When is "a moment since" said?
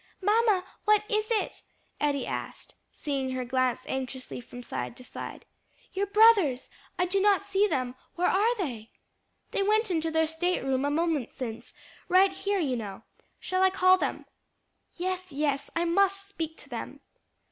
10.85-11.71